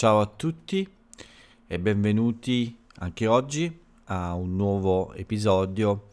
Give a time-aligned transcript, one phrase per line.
[0.00, 0.90] Ciao a tutti
[1.66, 6.12] e benvenuti anche oggi a un nuovo episodio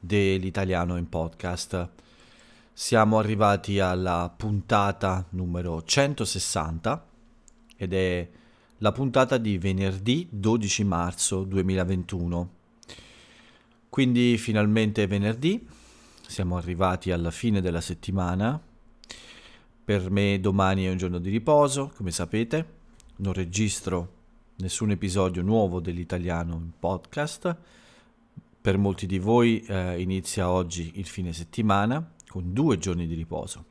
[0.00, 1.86] dell'Italiano in podcast.
[2.72, 7.06] Siamo arrivati alla puntata numero 160
[7.76, 8.26] ed è
[8.78, 12.50] la puntata di venerdì 12 marzo 2021.
[13.90, 15.68] Quindi finalmente venerdì,
[16.26, 18.58] siamo arrivati alla fine della settimana.
[19.84, 22.75] Per me domani è un giorno di riposo, come sapete.
[23.18, 24.12] Non registro
[24.56, 27.56] nessun episodio nuovo dell'italiano in podcast.
[28.60, 33.64] Per molti di voi eh, inizia oggi il fine settimana con due giorni di riposo.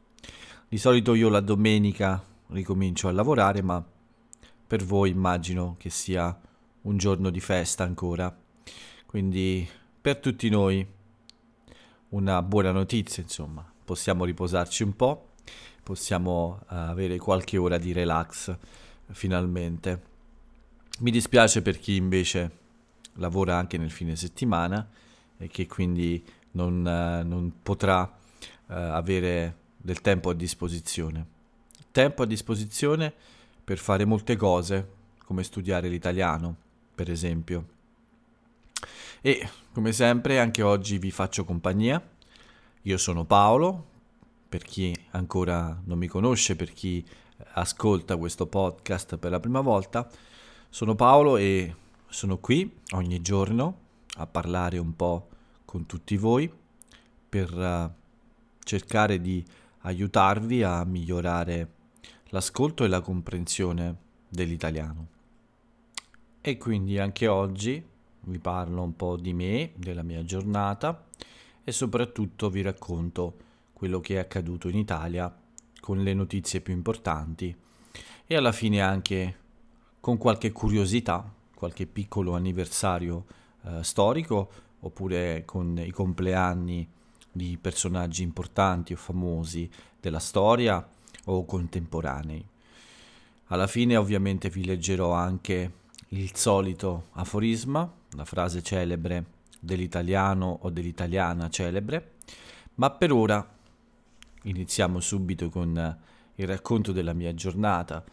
[0.67, 3.85] Di solito io la domenica ricomincio a lavorare, ma
[4.65, 6.35] per voi immagino che sia
[6.81, 8.35] un giorno di festa ancora.
[9.05, 9.69] Quindi
[10.01, 10.83] per tutti noi
[12.09, 15.33] una buona notizia, insomma, possiamo riposarci un po',
[15.83, 18.57] possiamo uh, avere qualche ora di relax
[19.11, 20.13] finalmente.
[20.99, 22.63] Mi dispiace per chi invece
[23.13, 24.87] lavora anche nel fine settimana
[25.37, 31.33] e che quindi non, uh, non potrà uh, avere del tempo a disposizione.
[31.91, 33.13] Tempo a disposizione
[33.63, 34.93] per fare molte cose,
[35.25, 36.55] come studiare l'italiano,
[36.93, 37.67] per esempio.
[39.21, 42.01] E come sempre anche oggi vi faccio compagnia.
[42.83, 43.93] Io sono Paolo,
[44.47, 47.03] per chi ancora non mi conosce, per chi
[47.53, 50.09] ascolta questo podcast per la prima volta,
[50.69, 51.73] sono Paolo e
[52.07, 53.79] sono qui ogni giorno
[54.17, 55.29] a parlare un po'
[55.65, 56.51] con tutti voi
[57.27, 57.91] per uh,
[58.63, 59.43] cercare di
[59.79, 61.71] aiutarvi a migliorare
[62.29, 63.95] l'ascolto e la comprensione
[64.29, 65.07] dell'italiano.
[66.41, 67.83] E quindi anche oggi
[68.21, 71.05] vi parlo un po' di me, della mia giornata
[71.63, 73.37] e soprattutto vi racconto
[73.73, 75.33] quello che è accaduto in Italia
[75.85, 77.55] con le notizie più importanti
[78.25, 79.37] e alla fine anche
[79.99, 83.25] con qualche curiosità, qualche piccolo anniversario
[83.61, 86.89] eh, storico oppure con i compleanni
[87.31, 89.69] di personaggi importanti o famosi
[89.99, 90.83] della storia
[91.25, 92.43] o contemporanei.
[93.49, 95.71] Alla fine ovviamente vi leggerò anche
[96.09, 99.25] il solito aforisma, la frase celebre
[99.59, 102.13] dell'italiano o dell'italiana celebre,
[102.75, 103.47] ma per ora
[104.45, 105.97] iniziamo subito con
[106.35, 108.03] il racconto della mia giornata,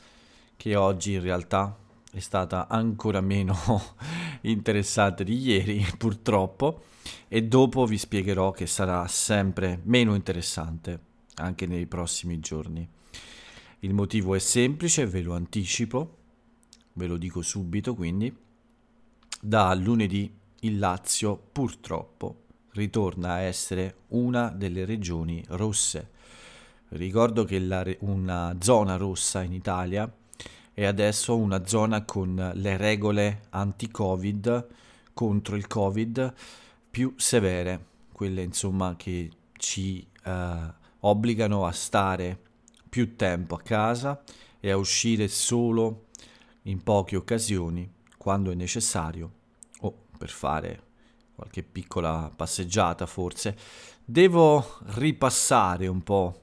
[0.57, 1.77] che oggi in realtà
[2.13, 3.57] è stata ancora meno
[4.43, 6.85] interessante di ieri, purtroppo,
[7.29, 11.01] e dopo vi spiegherò che sarà sempre meno interessante
[11.37, 12.87] anche nei prossimi giorni.
[13.81, 16.19] Il motivo è semplice, ve lo anticipo,
[16.93, 18.35] ve lo dico subito quindi.
[19.41, 26.11] Da lunedì il Lazio purtroppo ritorna a essere una delle regioni rosse.
[26.95, 30.11] Ricordo che la, una zona rossa in Italia
[30.75, 34.67] è adesso una zona con le regole anti-Covid
[35.15, 36.35] contro il Covid
[36.91, 42.39] più severe, quelle insomma che ci eh, obbligano a stare
[42.91, 44.23] più tempo a casa
[44.61, 46.09] e a uscire solo
[46.65, 49.33] in poche occasioni quando è necessario
[49.81, 50.83] o per fare
[51.35, 53.57] qualche piccola passeggiata forse.
[54.05, 56.42] Devo ripassare un po'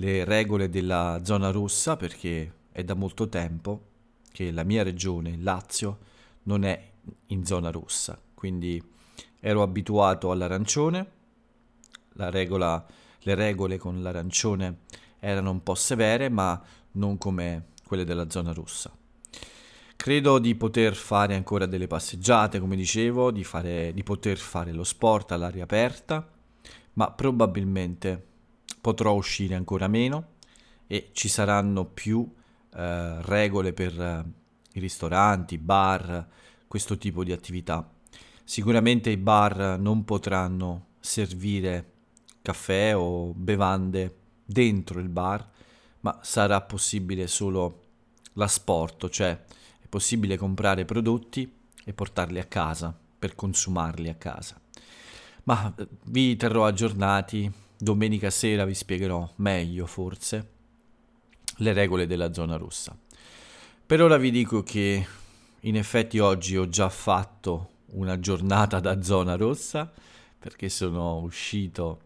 [0.00, 3.88] le regole della zona rossa perché è da molto tempo
[4.32, 5.98] che la mia regione, Lazio,
[6.44, 6.90] non è
[7.26, 8.82] in zona rossa, quindi
[9.40, 11.10] ero abituato all'arancione,
[12.14, 12.84] la regola,
[13.20, 14.78] le regole con l'arancione
[15.18, 16.60] erano un po' severe, ma
[16.92, 18.90] non come quelle della zona rossa.
[19.96, 24.84] Credo di poter fare ancora delle passeggiate, come dicevo, di, fare, di poter fare lo
[24.84, 26.26] sport all'aria aperta,
[26.94, 28.28] ma probabilmente
[28.80, 30.38] potrò uscire ancora meno
[30.86, 32.28] e ci saranno più
[32.74, 34.24] eh, regole per eh,
[34.72, 36.26] i ristoranti, bar,
[36.66, 37.88] questo tipo di attività.
[38.44, 41.92] Sicuramente i bar non potranno servire
[42.42, 45.48] caffè o bevande dentro il bar,
[46.00, 47.84] ma sarà possibile solo
[48.34, 49.30] l'asporto, cioè
[49.80, 51.52] è possibile comprare prodotti
[51.84, 54.60] e portarli a casa per consumarli a casa.
[55.44, 57.50] Ma eh, vi terrò aggiornati,
[57.82, 60.50] domenica sera vi spiegherò meglio forse
[61.56, 62.96] le regole della zona rossa.
[63.86, 65.06] Per ora vi dico che
[65.60, 69.90] in effetti oggi ho già fatto una giornata da zona rossa
[70.38, 72.02] perché sono uscito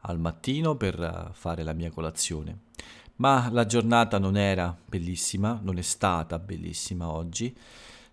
[0.00, 2.68] al mattino per eh, fare la mia colazione.
[3.16, 7.54] Ma la giornata non era bellissima, non è stata bellissima oggi.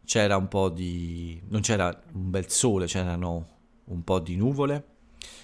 [0.04, 1.42] C'era un po' di...
[1.48, 3.48] non c'era un bel sole, c'erano
[3.86, 4.97] un po' di nuvole,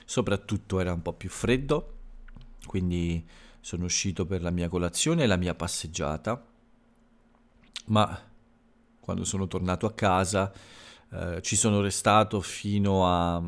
[0.06, 1.94] soprattutto era un po' più freddo,
[2.66, 3.26] quindi
[3.60, 6.52] sono uscito per la mia colazione e la mia passeggiata
[7.86, 8.20] ma
[9.00, 10.52] quando sono tornato a casa
[11.12, 13.42] eh, ci sono restato fino a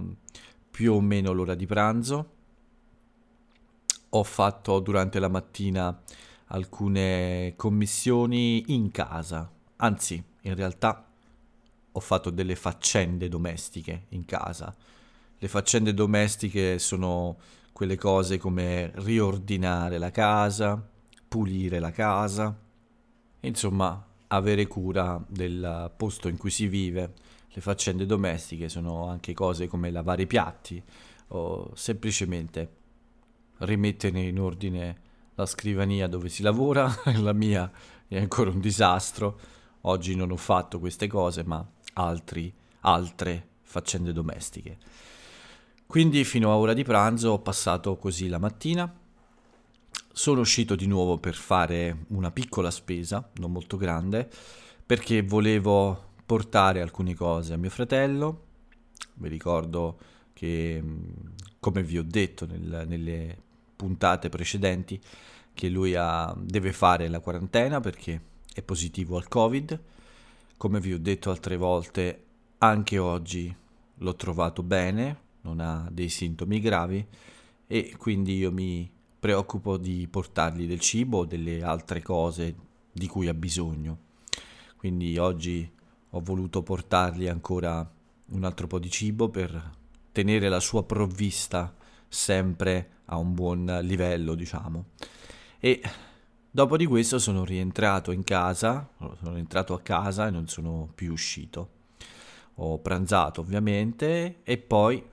[0.70, 2.32] più o meno l'ora di pranzo.
[4.10, 5.98] Ho fatto durante la mattina
[6.48, 11.06] alcune commissioni in casa, anzi in realtà
[11.92, 14.76] ho fatto delle faccende domestiche in casa.
[15.46, 17.38] Le faccende domestiche sono
[17.72, 20.84] quelle cose come riordinare la casa,
[21.28, 22.58] pulire la casa,
[23.42, 27.14] insomma avere cura del posto in cui si vive.
[27.48, 30.82] Le faccende domestiche sono anche cose come lavare i piatti
[31.28, 32.70] o semplicemente
[33.60, 34.98] rimettere in ordine
[35.36, 37.72] la scrivania dove si lavora, la mia
[38.08, 39.40] è ancora un disastro.
[39.82, 41.64] Oggi non ho fatto queste cose, ma
[41.94, 44.78] altri, altre faccende domestiche.
[45.88, 48.92] Quindi fino a ora di pranzo ho passato così la mattina.
[50.12, 54.30] Sono uscito di nuovo per fare una piccola spesa, non molto grande,
[54.86, 58.44] perché volevo portare alcune cose a mio fratello.
[59.16, 59.98] Vi ricordo
[60.34, 60.84] che,
[61.60, 63.38] come vi ho detto nel, nelle
[63.76, 65.00] puntate precedenti,
[65.54, 68.22] che lui ha, deve fare la quarantena perché
[68.54, 69.80] è positivo al Covid.
[70.58, 72.24] Come vi ho detto altre volte,
[72.58, 73.56] anche oggi
[74.00, 77.06] l'ho trovato bene, non ha dei sintomi gravi
[77.68, 82.56] e quindi io mi preoccupo di portargli del cibo o delle altre cose
[82.92, 83.98] di cui ha bisogno.
[84.76, 85.70] Quindi oggi
[86.10, 87.88] ho voluto portargli ancora
[88.28, 89.72] un altro po' di cibo per
[90.12, 91.74] tenere la sua provvista
[92.08, 94.86] sempre a un buon livello, diciamo.
[95.60, 95.82] E
[96.50, 101.12] dopo di questo sono rientrato in casa, sono rientrato a casa e non sono più
[101.12, 101.70] uscito.
[102.56, 105.04] Ho pranzato ovviamente e poi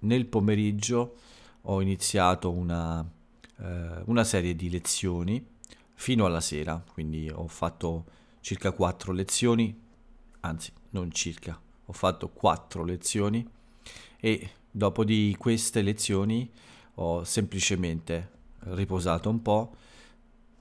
[0.00, 1.16] nel pomeriggio
[1.62, 3.04] ho iniziato una,
[3.58, 5.44] eh, una serie di lezioni
[5.94, 8.04] fino alla sera, quindi ho fatto
[8.40, 9.76] circa quattro lezioni,
[10.40, 13.46] anzi non circa, ho fatto quattro lezioni
[14.20, 16.50] e dopo di queste lezioni
[16.94, 18.30] ho semplicemente
[18.60, 19.74] riposato un po'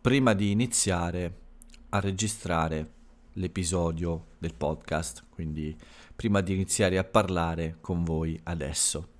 [0.01, 1.45] prima di iniziare
[1.89, 2.91] a registrare
[3.33, 5.75] l'episodio del podcast, quindi
[6.15, 9.16] prima di iniziare a parlare con voi adesso.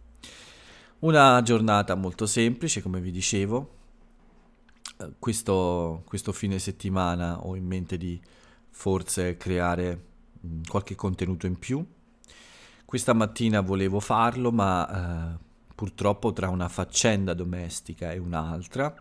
[1.00, 3.76] Una giornata molto semplice, come vi dicevo.
[4.98, 8.20] Eh, questo, questo fine settimana ho in mente di
[8.72, 10.06] forse creare
[10.44, 11.86] mm, qualche contenuto in più.
[12.84, 15.38] Questa mattina volevo farlo, ma eh,
[15.76, 18.92] purtroppo tra una faccenda domestica e un'altra,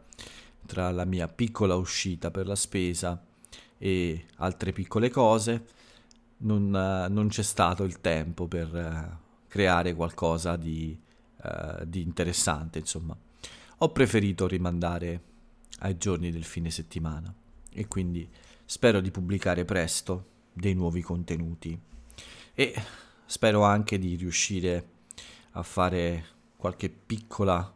[0.66, 3.19] tra la mia piccola uscita per la spesa
[3.78, 5.64] e altre piccole cose,
[6.38, 9.16] non, uh, non c'è stato il tempo per uh,
[9.48, 10.98] creare qualcosa di,
[11.42, 13.16] uh, di interessante, insomma.
[13.78, 15.22] Ho preferito rimandare
[15.80, 17.32] ai giorni del fine settimana
[17.70, 18.28] e quindi
[18.64, 21.78] spero di pubblicare presto dei nuovi contenuti
[22.54, 22.74] e
[23.26, 24.88] spero anche di riuscire
[25.52, 26.24] a fare
[26.56, 27.72] qualche piccola,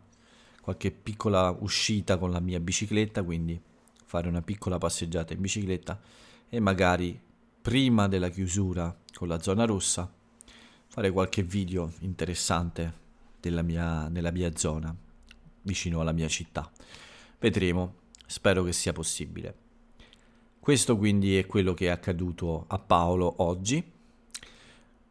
[0.63, 3.61] qualche piccola uscita con la mia bicicletta, quindi
[4.07, 6.01] fare una piccola passeggiata in bicicletta
[6.49, 7.21] e magari
[7.61, 10.11] prima della chiusura con la zona rossa
[10.87, 13.09] fare qualche video interessante
[13.63, 14.95] mia, nella mia zona,
[15.63, 16.71] vicino alla mia città.
[17.39, 17.95] Vedremo,
[18.27, 19.55] spero che sia possibile.
[20.61, 23.83] Questo quindi è quello che è accaduto a Paolo oggi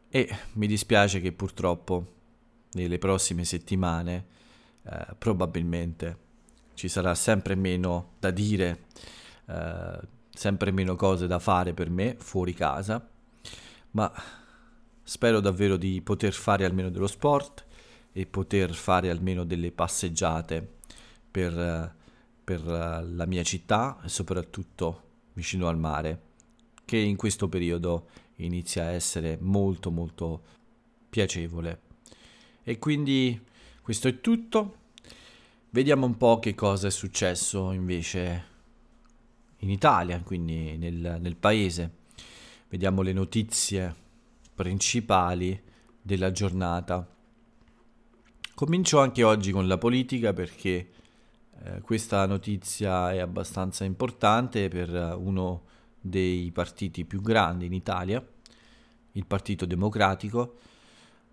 [0.08, 2.14] e mi dispiace che purtroppo
[2.72, 4.26] nelle prossime settimane
[4.82, 6.28] eh, probabilmente
[6.74, 8.86] ci sarà sempre meno da dire,
[9.46, 10.00] eh,
[10.30, 13.06] sempre meno cose da fare per me fuori casa,
[13.90, 14.12] ma
[15.02, 17.66] spero davvero di poter fare almeno dello sport
[18.12, 20.78] e poter fare almeno delle passeggiate
[21.30, 21.94] per,
[22.42, 26.22] per la mia città e soprattutto vicino al mare,
[26.84, 30.42] che in questo periodo inizia a essere molto molto
[31.08, 31.80] piacevole.
[32.62, 33.40] E quindi
[33.82, 34.76] questo è tutto.
[35.70, 38.48] Vediamo un po' che cosa è successo invece
[39.58, 41.98] in Italia, quindi nel, nel paese.
[42.68, 43.94] Vediamo le notizie
[44.54, 45.60] principali
[46.00, 47.08] della giornata.
[48.60, 50.88] Comincio anche oggi con la politica perché
[51.64, 55.62] eh, questa notizia è abbastanza importante per uno
[55.98, 58.22] dei partiti più grandi in Italia,
[59.12, 60.58] il Partito Democratico,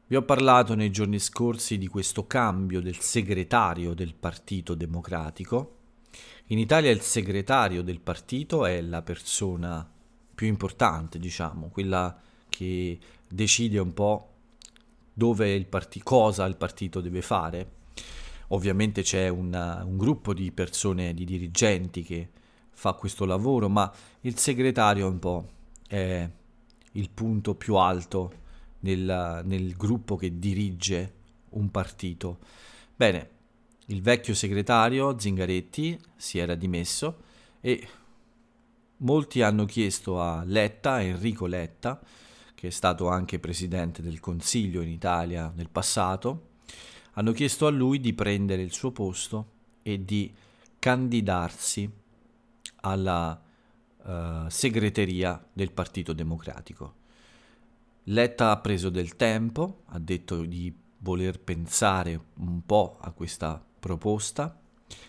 [0.08, 5.76] vi ho parlato nei giorni scorsi di questo cambio del segretario del Partito Democratico.
[6.46, 9.86] In Italia il segretario del partito è la persona
[10.34, 12.18] più importante, diciamo, quella
[12.48, 14.37] che decide un po'
[15.18, 17.72] dove il partito, cosa il partito deve fare.
[18.50, 22.30] Ovviamente c'è una, un gruppo di persone, di dirigenti che
[22.70, 25.48] fa questo lavoro, ma il segretario un po'
[25.88, 26.30] è
[26.92, 28.32] il punto più alto
[28.82, 31.14] nel, nel gruppo che dirige
[31.50, 32.38] un partito.
[32.96, 33.30] Bene,
[33.88, 37.24] il vecchio segretario Zingaretti si era dimesso
[37.60, 37.88] e
[38.98, 42.00] molti hanno chiesto a Letta, Enrico Letta,
[42.58, 46.48] che è stato anche presidente del Consiglio in Italia nel passato,
[47.14, 49.52] hanno chiesto a lui di prendere il suo posto
[49.84, 50.34] e di
[50.80, 51.88] candidarsi
[52.78, 53.40] alla
[53.98, 56.96] uh, segreteria del Partito Democratico.
[58.06, 64.60] Letta ha preso del tempo, ha detto di voler pensare un po' a questa proposta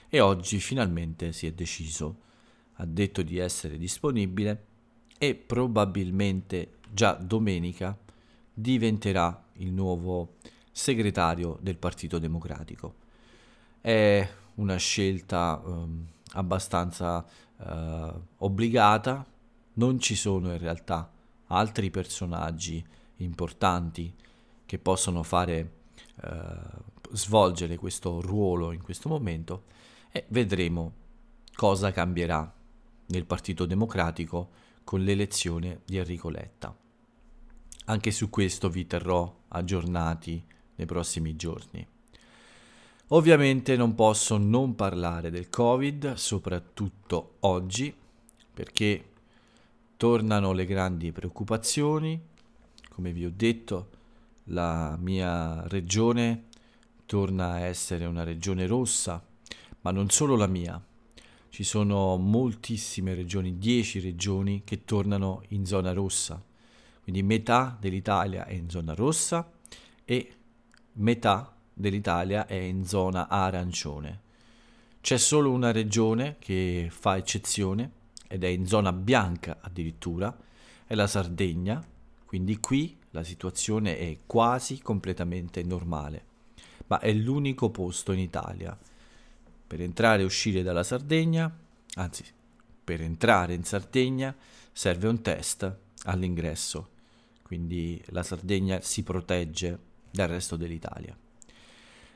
[0.07, 2.21] e oggi finalmente si è deciso,
[2.75, 4.67] ha detto di essere disponibile
[5.17, 7.97] e probabilmente già domenica
[8.53, 10.35] diventerà il nuovo
[10.71, 12.95] segretario del Partito Democratico.
[13.81, 17.25] È una scelta um, abbastanza
[17.57, 19.25] uh, obbligata,
[19.75, 21.11] non ci sono in realtà
[21.47, 22.85] altri personaggi
[23.17, 24.13] importanti
[24.67, 25.73] che possono fare
[26.23, 29.65] uh, svolgere questo ruolo in questo momento
[30.11, 30.93] e vedremo
[31.55, 32.53] cosa cambierà
[33.07, 36.75] nel Partito Democratico con l'elezione di Enrico Letta.
[37.85, 40.43] Anche su questo vi terrò aggiornati
[40.77, 41.87] nei prossimi giorni.
[43.09, 47.95] Ovviamente non posso non parlare del Covid, soprattutto oggi,
[48.55, 49.11] perché
[49.99, 52.19] tornano le grandi preoccupazioni.
[52.89, 53.91] Come vi ho detto,
[54.45, 56.45] la mia regione
[57.05, 59.23] torna a essere una regione rossa,
[59.83, 60.83] ma non solo la mia,
[61.51, 66.43] ci sono moltissime regioni, 10 regioni che tornano in zona rossa.
[67.03, 69.51] Quindi metà dell'Italia è in zona rossa
[70.05, 70.33] e
[70.95, 74.21] metà dell'Italia è in zona arancione.
[75.01, 77.93] C'è solo una regione che fa eccezione
[78.29, 80.37] ed è in zona bianca addirittura,
[80.87, 81.83] è la Sardegna,
[82.27, 86.25] quindi qui la situazione è quasi completamente normale,
[86.89, 88.77] ma è l'unico posto in Italia
[89.69, 91.55] per entrare e uscire dalla Sardegna,
[91.95, 92.25] anzi,
[92.83, 94.35] per entrare in Sardegna
[94.73, 96.89] serve un test all'ingresso,
[97.43, 99.79] quindi la Sardegna si protegge
[100.11, 101.15] dal resto dell'Italia.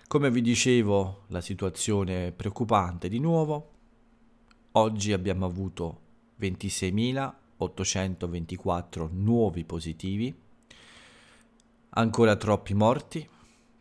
[0.09, 3.73] Come vi dicevo, la situazione è preoccupante di nuovo.
[4.73, 6.01] Oggi abbiamo avuto
[6.41, 10.35] 26.824 nuovi positivi,
[11.91, 13.29] ancora troppi morti,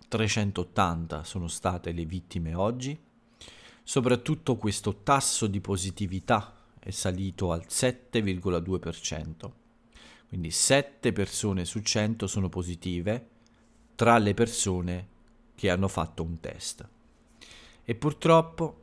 [0.10, 3.00] 380 sono state le vittime oggi
[3.84, 9.52] Soprattutto questo tasso di positività è salito al 7,2%,
[10.30, 13.28] quindi 7 persone su 100 sono positive
[13.96, 15.08] tra le persone
[15.56, 16.88] che hanno fatto un test.
[17.84, 18.80] E purtroppo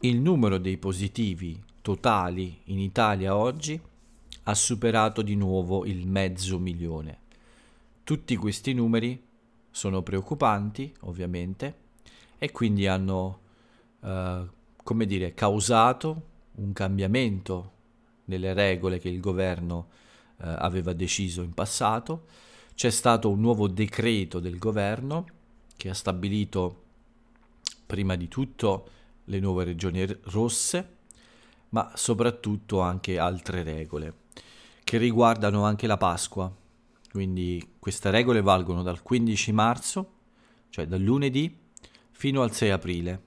[0.00, 3.80] il numero dei positivi totali in Italia oggi
[4.44, 7.18] ha superato di nuovo il mezzo milione.
[8.04, 9.20] Tutti questi numeri
[9.70, 11.76] sono preoccupanti, ovviamente,
[12.38, 13.40] e quindi hanno
[14.02, 14.46] eh,
[14.88, 16.22] come dire, causato
[16.56, 17.72] un cambiamento
[18.24, 19.88] nelle regole che il governo
[20.36, 22.26] uh, aveva deciso in passato.
[22.74, 25.26] C'è stato un nuovo decreto del governo
[25.76, 26.84] che ha stabilito
[27.84, 28.88] prima di tutto
[29.24, 30.96] le nuove regioni rosse,
[31.70, 34.14] ma soprattutto anche altre regole
[34.84, 36.50] che riguardano anche la Pasqua.
[37.10, 40.12] Quindi queste regole valgono dal 15 marzo,
[40.70, 41.54] cioè dal lunedì,
[42.10, 43.26] fino al 6 aprile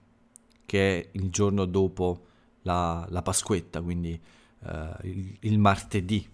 [0.71, 2.27] che è il giorno dopo
[2.61, 4.17] la, la Pasquetta, quindi
[4.63, 6.25] eh, il, il, martedì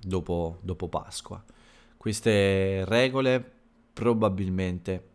[0.00, 1.40] dopo, dopo Pasqua.
[1.96, 3.52] Queste regole
[3.92, 5.08] probabilmente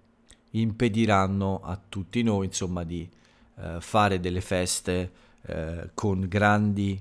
[0.52, 3.10] impediranno a tutti noi insomma di
[3.58, 5.12] eh, fare delle feste
[5.48, 6.98] eh, con grandi,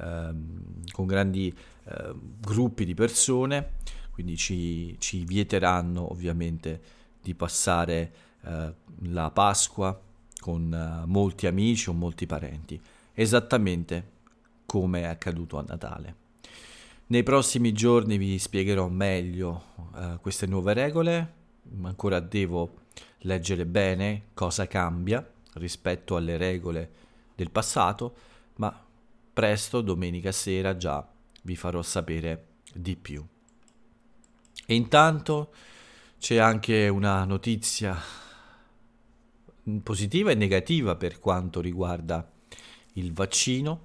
[0.00, 3.72] ehm, con grandi eh, gruppi di persone
[4.10, 6.80] quindi ci, ci, vieteranno ovviamente
[7.20, 8.12] di passare
[8.42, 10.08] eh, la Pasqua
[10.40, 12.80] con uh, molti amici o molti parenti,
[13.12, 14.18] esattamente
[14.66, 16.14] come è accaduto a Natale.
[17.06, 21.34] Nei prossimi giorni vi spiegherò meglio uh, queste nuove regole,
[21.82, 22.78] ancora devo
[23.18, 26.90] leggere bene cosa cambia rispetto alle regole
[27.34, 28.14] del passato,
[28.56, 28.84] ma
[29.32, 31.06] presto, domenica sera, già
[31.42, 33.24] vi farò sapere di più.
[34.66, 35.52] E intanto
[36.18, 37.96] c'è anche una notizia
[39.82, 42.30] positiva e negativa per quanto riguarda
[42.94, 43.82] il vaccino,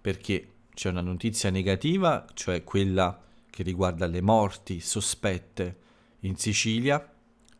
[0.00, 5.78] perché c'è una notizia negativa, cioè quella che riguarda le morti sospette
[6.20, 7.12] in Sicilia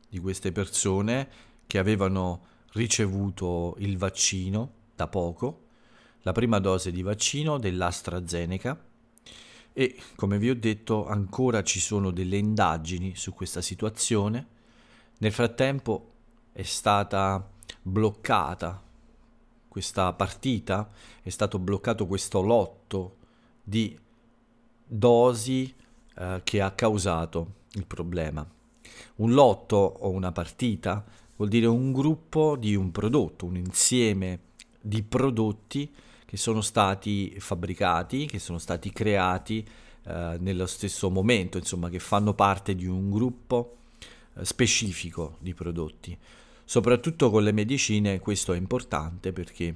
[0.08, 1.28] di queste persone
[1.66, 5.62] che avevano ricevuto il vaccino da poco,
[6.22, 8.82] la prima dose di vaccino dell'AstraZeneca,
[9.72, 14.46] e come vi ho detto ancora ci sono delle indagini su questa situazione.
[15.18, 16.12] Nel frattempo
[16.52, 17.50] è stata
[17.86, 18.82] bloccata
[19.68, 20.90] questa partita,
[21.22, 23.16] è stato bloccato questo lotto
[23.62, 23.98] di
[24.86, 25.74] dosi
[26.16, 28.48] eh, che ha causato il problema.
[29.16, 31.04] Un lotto o una partita
[31.36, 34.40] vuol dire un gruppo di un prodotto, un insieme
[34.80, 35.92] di prodotti
[36.24, 39.66] che sono stati fabbricati, che sono stati creati
[40.04, 43.76] eh, nello stesso momento, insomma, che fanno parte di un gruppo
[44.34, 46.16] eh, specifico di prodotti.
[46.64, 49.74] Soprattutto con le medicine questo è importante perché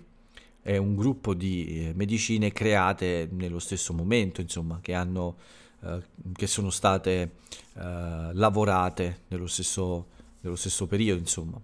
[0.62, 5.37] è un gruppo di eh, medicine create nello stesso momento, insomma, che, hanno,
[5.80, 6.02] eh,
[6.33, 7.33] che sono state
[7.75, 10.09] eh, lavorate nello stesso,
[10.40, 11.61] nello stesso periodo, insomma.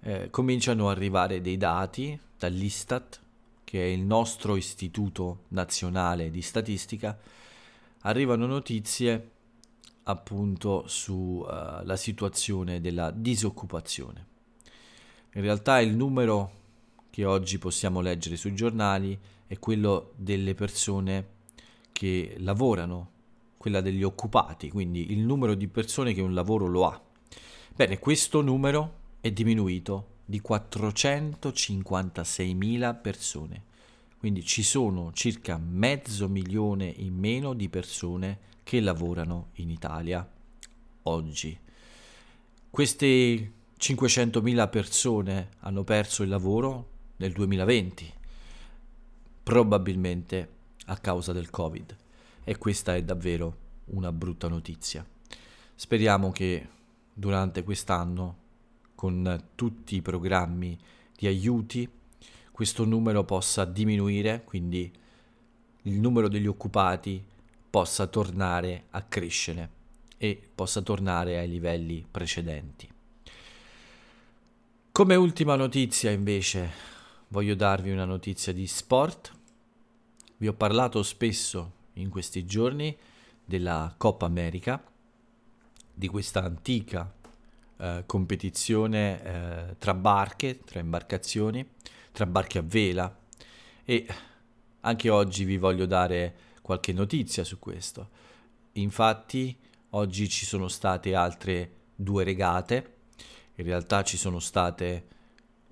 [0.00, 3.20] eh, cominciano ad arrivare dei dati dall'Istat,
[3.64, 7.18] che è il nostro istituto nazionale di statistica,
[8.02, 9.30] arrivano notizie
[10.04, 14.26] appunto sulla uh, situazione della disoccupazione.
[15.34, 16.52] In realtà il numero
[17.10, 21.36] che oggi possiamo leggere sui giornali è quello delle persone
[21.92, 23.10] che lavorano,
[23.56, 27.00] quella degli occupati, quindi il numero di persone che un lavoro lo ha.
[27.74, 33.62] Bene, questo numero è diminuito di 456.000 persone.
[34.18, 40.28] Quindi ci sono circa mezzo milione in meno di persone che lavorano in Italia
[41.04, 41.56] oggi.
[42.68, 48.12] Queste 500.000 persone hanno perso il lavoro nel 2020,
[49.44, 50.48] probabilmente
[50.86, 51.96] a causa del Covid.
[52.42, 55.06] E questa è davvero una brutta notizia.
[55.74, 56.68] Speriamo che
[57.14, 58.36] durante quest'anno
[58.94, 60.76] con tutti i programmi
[61.16, 61.88] di aiuti
[62.58, 64.92] questo numero possa diminuire, quindi
[65.82, 67.24] il numero degli occupati
[67.70, 69.70] possa tornare a crescere
[70.16, 72.90] e possa tornare ai livelli precedenti.
[74.90, 76.68] Come ultima notizia invece
[77.28, 79.32] voglio darvi una notizia di sport.
[80.38, 82.98] Vi ho parlato spesso in questi giorni
[83.44, 84.82] della Coppa America,
[85.94, 87.08] di questa antica
[87.76, 91.64] eh, competizione eh, tra barche, tra imbarcazioni,
[92.12, 93.16] tra barche a vela
[93.84, 94.06] e
[94.80, 98.10] anche oggi vi voglio dare qualche notizia su questo.
[98.72, 99.56] Infatti
[99.90, 102.96] oggi ci sono state altre due regate,
[103.54, 105.06] in realtà ci sono state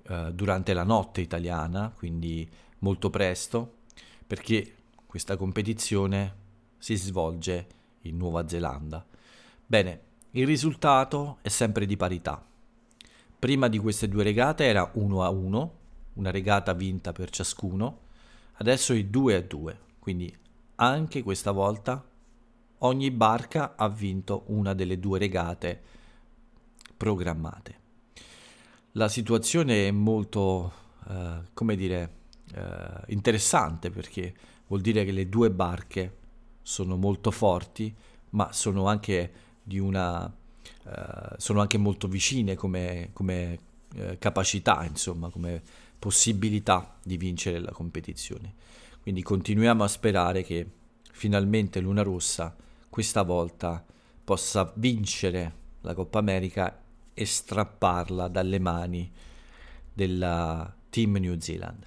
[0.03, 3.75] eh, durante la notte italiana, quindi molto presto,
[4.25, 6.35] perché questa competizione
[6.77, 7.67] si svolge
[8.01, 9.05] in Nuova Zelanda.
[9.65, 12.43] Bene, il risultato è sempre di parità.
[13.39, 15.73] Prima di queste due regate era 1 a 1,
[16.17, 17.99] una regata vinta per ciascuno,
[18.53, 20.35] adesso è 2 a 2, quindi
[20.75, 22.03] anche questa volta
[22.79, 25.81] ogni barca ha vinto una delle due regate
[26.95, 27.75] programmate.
[28.93, 30.71] La situazione è molto,
[31.07, 32.11] eh, come dire,
[32.53, 34.33] eh, interessante perché
[34.67, 36.17] vuol dire che le due barche
[36.61, 37.95] sono molto forti,
[38.31, 40.31] ma sono anche una
[40.83, 43.59] Uh, sono anche molto vicine come, come
[43.95, 45.61] uh, capacità, insomma, come
[45.99, 48.53] possibilità di vincere la competizione.
[49.01, 50.69] Quindi continuiamo a sperare che
[51.11, 52.55] finalmente Luna Rossa
[52.89, 53.83] questa volta
[54.23, 56.83] possa vincere la Coppa America
[57.13, 59.11] e strapparla dalle mani
[59.93, 61.85] della Team New Zealand.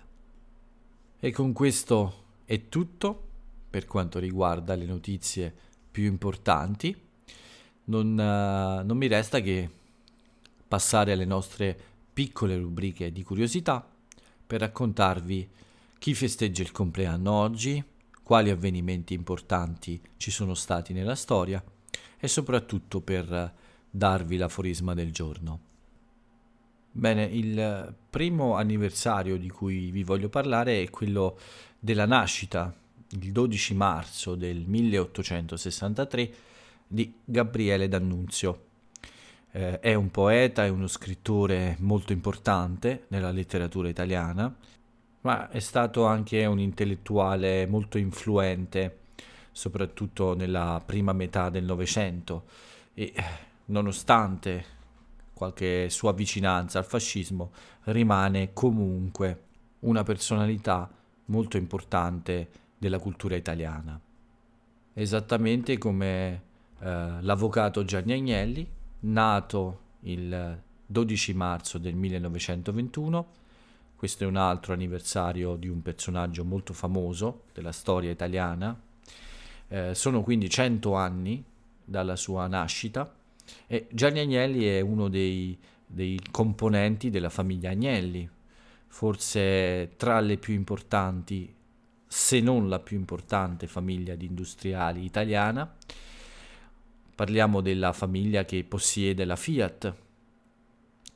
[1.20, 3.28] E con questo è tutto
[3.68, 5.54] per quanto riguarda le notizie
[5.90, 6.96] più importanti.
[7.84, 9.68] Non, uh, non mi resta che
[10.66, 11.78] passare alle nostre
[12.12, 13.86] piccole rubriche di curiosità
[14.50, 15.48] per raccontarvi
[15.96, 17.80] chi festeggia il compleanno oggi,
[18.20, 21.62] quali avvenimenti importanti ci sono stati nella storia
[22.18, 23.54] e soprattutto per
[23.88, 25.60] darvi l'aforisma del giorno.
[26.90, 31.38] Bene, il primo anniversario di cui vi voglio parlare è quello
[31.78, 32.74] della nascita,
[33.10, 36.34] il 12 marzo del 1863,
[36.88, 38.69] di Gabriele D'Annunzio.
[39.52, 44.54] Eh, è un poeta e uno scrittore molto importante nella letteratura italiana,
[45.22, 48.98] ma è stato anche un intellettuale molto influente,
[49.52, 52.44] soprattutto nella prima metà del Novecento
[52.94, 53.12] e
[53.66, 54.78] nonostante
[55.34, 57.50] qualche sua vicinanza al fascismo,
[57.84, 59.44] rimane comunque
[59.80, 60.88] una personalità
[61.26, 63.98] molto importante della cultura italiana.
[64.92, 66.42] Esattamente come
[66.78, 68.68] eh, l'avvocato Gianni Agnelli,
[69.00, 73.38] nato il 12 marzo del 1921,
[73.96, 78.78] questo è un altro anniversario di un personaggio molto famoso della storia italiana,
[79.68, 81.44] eh, sono quindi 100 anni
[81.84, 83.12] dalla sua nascita
[83.66, 88.28] e Gianni Agnelli è uno dei, dei componenti della famiglia Agnelli,
[88.86, 91.54] forse tra le più importanti,
[92.06, 95.72] se non la più importante famiglia di industriali italiana.
[97.20, 99.94] Parliamo della famiglia che possiede la Fiat,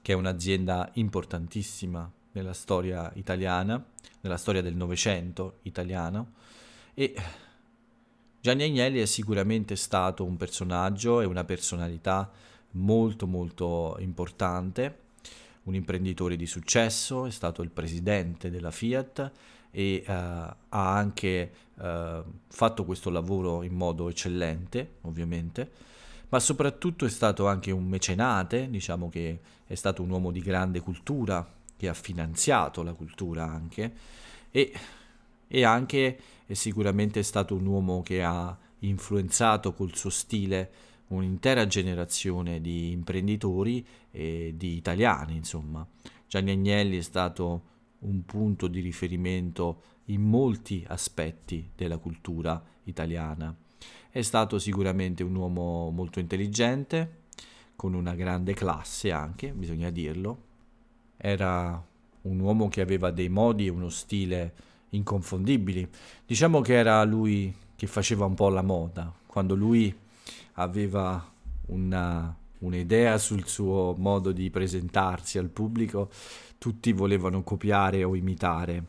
[0.02, 3.82] che è un'azienda importantissima nella storia italiana,
[4.20, 6.32] nella storia del Novecento italiano,
[6.92, 7.14] e
[8.38, 12.30] Gianni Agnelli è sicuramente stato un personaggio e una personalità
[12.72, 14.98] molto molto importante,
[15.62, 19.32] un imprenditore di successo, è stato il presidente della Fiat
[19.70, 25.92] e uh, ha anche uh, fatto questo lavoro in modo eccellente, ovviamente,
[26.34, 30.80] ma soprattutto è stato anche un mecenate, diciamo che è stato un uomo di grande
[30.80, 33.92] cultura, che ha finanziato la cultura anche,
[34.50, 34.72] e
[35.46, 40.72] e anche è sicuramente stato un uomo che ha influenzato col suo stile
[41.08, 45.86] un'intera generazione di imprenditori e di italiani, insomma.
[46.26, 47.62] Gianni Agnelli è stato
[48.00, 53.54] un punto di riferimento in molti aspetti della cultura italiana.
[54.14, 57.22] È stato sicuramente un uomo molto intelligente,
[57.74, 60.38] con una grande classe anche, bisogna dirlo.
[61.16, 61.84] Era
[62.20, 64.54] un uomo che aveva dei modi e uno stile
[64.90, 65.88] inconfondibili.
[66.24, 69.92] Diciamo che era lui che faceva un po' la moda, quando lui
[70.52, 71.32] aveva
[71.66, 76.08] una, un'idea sul suo modo di presentarsi al pubblico,
[76.58, 78.84] tutti volevano copiare o imitare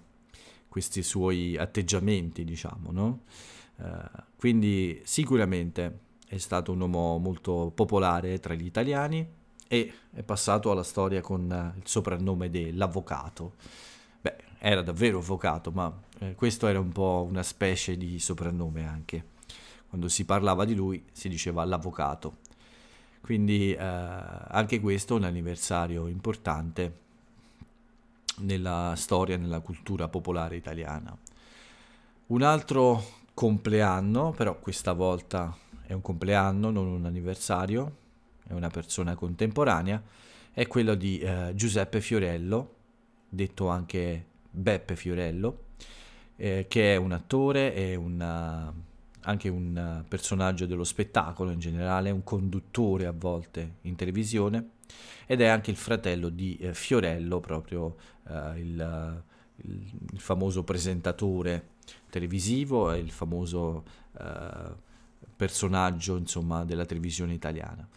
[0.70, 3.22] questi suoi atteggiamenti, diciamo, no?
[3.78, 9.26] Uh, quindi sicuramente è stato un uomo molto popolare tra gli italiani
[9.68, 13.54] e è passato alla storia con il soprannome dell'avvocato
[14.26, 19.34] Beh, era davvero avvocato, ma eh, questo era un po' una specie di soprannome anche.
[19.88, 22.38] Quando si parlava di lui si diceva l'avvocato.
[23.22, 27.04] Quindi eh, anche questo è un anniversario importante
[28.38, 31.16] nella storia, nella cultura popolare italiana.
[32.28, 33.04] Un altro
[33.36, 37.98] compleanno, però questa volta è un compleanno, non un anniversario,
[38.48, 40.02] è una persona contemporanea,
[40.52, 42.74] è quello di eh, Giuseppe Fiorello,
[43.30, 45.64] detto anche Beppe Fiorello,
[46.38, 48.74] eh, che è un attore e una,
[49.22, 54.70] anche un personaggio dello spettacolo in generale, un conduttore a volte in televisione
[55.26, 57.98] ed è anche il fratello di eh, Fiorello, proprio
[58.30, 59.24] eh, il,
[59.58, 61.74] il, il, famoso presentatore
[62.10, 63.84] televisivo e il famoso
[64.20, 64.84] eh,
[65.36, 67.88] personaggio insomma, della televisione italiana.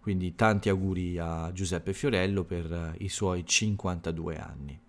[0.00, 4.80] Quindi tanti auguri a Giuseppe Fiorello per eh, i suoi 52 anni.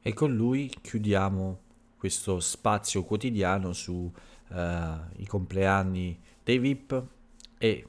[0.00, 1.60] E con lui chiudiamo
[1.96, 4.08] questo spazio quotidiano sui
[4.48, 7.04] uh, compleanni dei VIP
[7.58, 7.88] e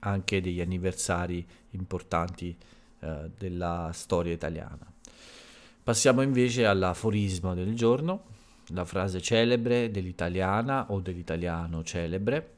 [0.00, 2.56] anche degli anniversari importanti
[3.00, 4.90] eh, della storia italiana.
[5.82, 8.24] Passiamo invece all'aforisma del giorno,
[8.72, 12.54] la frase celebre dell'italiana o dell'italiano celebre.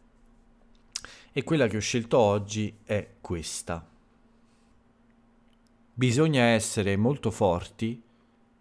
[1.33, 3.87] E quella che ho scelto oggi è questa.
[5.94, 8.03] Bisogna essere molto forti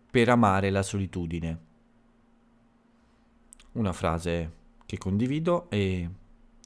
[0.10, 1.60] per amare la solitudine.
[3.74, 4.52] Una frase
[4.86, 6.10] che condivido e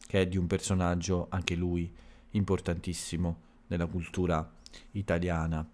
[0.07, 1.91] che è di un personaggio, anche lui,
[2.31, 4.47] importantissimo nella cultura
[4.91, 5.67] italiana.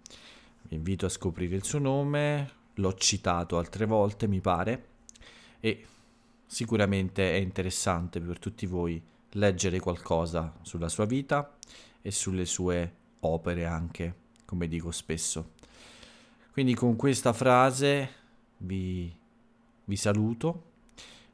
[0.62, 4.86] Vi invito a scoprire il suo nome, l'ho citato altre volte, mi pare,
[5.64, 5.86] e
[6.44, 9.00] sicuramente è interessante per tutti voi
[9.34, 11.56] leggere qualcosa sulla sua vita
[12.02, 15.52] e sulle sue opere anche, come dico spesso.
[16.50, 18.10] Quindi con questa frase
[18.58, 19.14] vi,
[19.84, 20.64] vi saluto,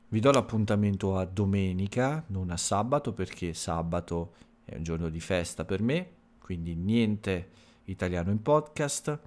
[0.08, 4.34] vi do l'appuntamento a domenica, non a sabato, perché sabato
[4.66, 7.48] è un giorno di festa per me, quindi niente
[7.84, 9.18] italiano in podcast,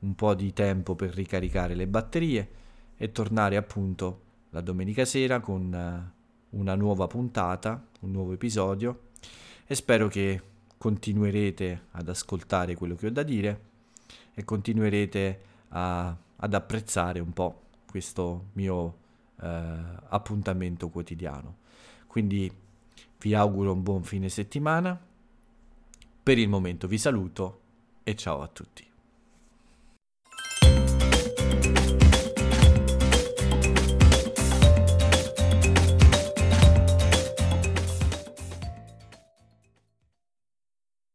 [0.00, 2.58] un po' di tempo per ricaricare le batterie
[3.02, 6.12] e tornare appunto la domenica sera con eh,
[6.50, 9.08] una nuova puntata, un nuovo episodio
[9.64, 10.42] e spero che
[10.76, 13.60] continuerete ad ascoltare quello che ho da dire
[14.34, 18.96] e continuerete a, ad apprezzare un po' questo mio
[19.40, 21.56] eh, appuntamento quotidiano.
[22.06, 22.52] Quindi
[23.18, 25.00] vi auguro un buon fine settimana.
[26.22, 27.60] Per il momento vi saluto
[28.04, 28.89] e ciao a tutti.